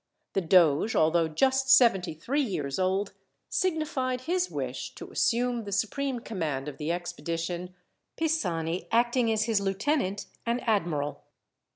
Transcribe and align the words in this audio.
The 0.33 0.41
doge, 0.41 0.95
although 0.95 1.27
just 1.27 1.69
seventy 1.69 2.15
three 2.15 2.41
years 2.41 2.79
old, 2.79 3.13
signified 3.49 4.21
his 4.21 4.49
wish 4.49 4.95
to 4.95 5.11
assume 5.11 5.63
the 5.63 5.71
supreme 5.71 6.21
command 6.21 6.67
of 6.67 6.79
the 6.79 6.91
expedition, 6.91 7.75
Pisani 8.17 8.87
acting 8.91 9.31
as 9.31 9.43
his 9.43 9.61
lieutenant 9.61 10.25
and 10.43 10.59
admiral. 10.67 11.21